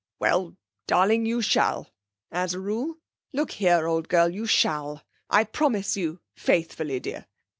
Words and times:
'Well, 0.17 0.57
darling, 0.87 1.27
you 1.27 1.43
shall, 1.43 1.91
as 2.31 2.55
a 2.55 2.59
rule. 2.59 2.97
Look 3.33 3.51
here, 3.51 3.85
old 3.87 4.07
girl, 4.09 4.29
you 4.29 4.47
shall. 4.47 5.03
I 5.29 5.43
promise 5.43 5.95
you, 5.95 6.21
faithfully, 6.35 6.99
dear. 6.99 7.27